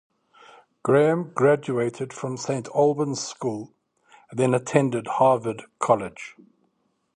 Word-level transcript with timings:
Graham 0.81 1.31
graduated 1.35 2.11
from 2.11 2.35
Saint 2.35 2.67
Albans 2.73 3.19
School 3.21 3.71
and 4.31 4.39
then 4.39 4.55
attended 4.55 5.05
Harvard 5.05 5.65
College. 5.77 6.35